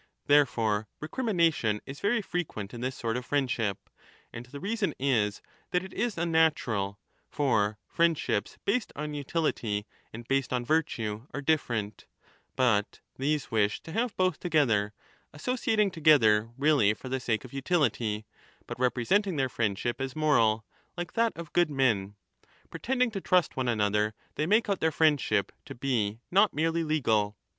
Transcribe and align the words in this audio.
Therefore 0.25 0.87
recrimination 0.99 1.79
is 1.85 1.99
very 1.99 2.23
frequenf 2.23 2.73
in 2.73 2.81
this 2.81 2.95
sort 2.95 3.15
of 3.15 3.23
friendship; 3.23 3.87
and 4.33 4.43
the 4.47 4.59
reason 4.59 4.95
is 4.97 5.43
that 5.69 5.83
it 5.83 5.93
is 5.93 6.17
unnatural; 6.17 6.97
for 7.29 7.77
friendships 7.87 8.57
based 8.65 8.91
on 8.95 9.13
utility 9.13 9.85
and 10.11 10.27
based 10.27 10.51
on 10.51 10.65
virtue 10.65 11.27
are 11.35 11.41
different; 11.41 12.07
buttheseJVish 12.57 13.83
to 13.83 13.91
"nave^othjogether, 13.93 14.89
associating 15.33 15.91
together 15.91 16.49
really 16.57 16.95
for 16.95 17.07
the 17.09 17.19
sake 17.19 17.45
of 17.45 17.53
utility, 17.53 18.25
but 18.65 18.79
representing 18.79 19.35
their 19.35 19.49
friendship 19.49 20.01
as 20.01 20.15
moral, 20.15 20.65
like 20.97 21.13
40 21.13 21.15
that 21.35 21.39
of 21.39 21.53
good 21.53 21.69
men; 21.69 22.15
pretending 22.71 23.11
to 23.11 23.21
trust 23.21 23.55
one 23.55 23.67
another 23.67 24.15
they 24.33 24.45
1243^ 24.47 24.49
make 24.49 24.67
out 24.67 24.79
their 24.79 24.91
friendship 24.91 25.51
to 25.63 25.75
be 25.75 26.19
not 26.31 26.55
merely 26.55 26.83
legal. 26.83 27.37